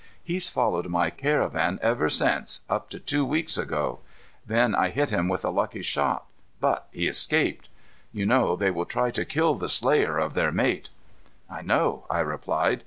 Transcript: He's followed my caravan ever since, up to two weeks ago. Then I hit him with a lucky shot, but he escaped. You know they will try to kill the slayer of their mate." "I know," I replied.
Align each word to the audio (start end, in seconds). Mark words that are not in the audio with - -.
He's 0.23 0.49
followed 0.49 0.87
my 0.87 1.11
caravan 1.11 1.77
ever 1.83 2.09
since, 2.09 2.61
up 2.67 2.89
to 2.89 2.97
two 2.99 3.23
weeks 3.23 3.55
ago. 3.55 3.99
Then 4.43 4.73
I 4.73 4.89
hit 4.89 5.11
him 5.11 5.27
with 5.27 5.45
a 5.45 5.51
lucky 5.51 5.83
shot, 5.83 6.25
but 6.59 6.87
he 6.91 7.05
escaped. 7.05 7.69
You 8.11 8.25
know 8.25 8.55
they 8.55 8.71
will 8.71 8.85
try 8.87 9.11
to 9.11 9.25
kill 9.25 9.53
the 9.53 9.69
slayer 9.69 10.17
of 10.17 10.33
their 10.33 10.51
mate." 10.51 10.89
"I 11.51 11.61
know," 11.61 12.07
I 12.09 12.21
replied. 12.21 12.79